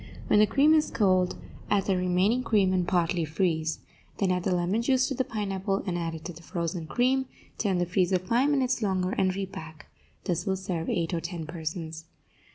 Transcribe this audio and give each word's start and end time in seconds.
When 0.25 0.39
the 0.39 0.47
cream 0.47 0.73
is 0.73 0.89
cold, 0.89 1.35
add 1.69 1.85
the 1.85 1.95
remaining 1.95 2.41
cream, 2.41 2.73
and 2.73 2.87
partly 2.87 3.23
freeze. 3.23 3.81
Then 4.17 4.31
add 4.31 4.41
the 4.41 4.55
lemon 4.55 4.81
juice 4.81 5.07
to 5.09 5.13
the 5.13 5.23
pineapple 5.23 5.83
and 5.85 5.95
add 5.95 6.15
it 6.15 6.25
to 6.25 6.33
the 6.33 6.41
frozen 6.41 6.87
cream; 6.87 7.27
turn 7.59 7.77
the 7.77 7.85
freezer 7.85 8.17
five 8.17 8.49
minutes 8.49 8.81
longer, 8.81 9.11
and 9.11 9.35
repack. 9.35 9.89
This 10.23 10.47
will 10.47 10.57
serve 10.57 10.89
eight 10.89 11.13
or 11.13 11.21
ten 11.21 11.45
persons. 11.45 12.05